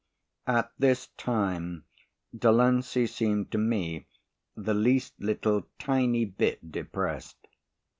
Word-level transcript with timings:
At 0.47 0.71
this 0.79 1.09
time 1.15 1.85
Delancey 2.35 3.05
seemed 3.05 3.51
to 3.51 3.59
me 3.59 4.07
the 4.55 4.73
least 4.73 5.13
little 5.19 5.67
tiny 5.77 6.25
bit 6.25 6.71
depressed. 6.71 7.47